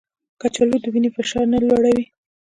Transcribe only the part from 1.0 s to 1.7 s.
فشار نه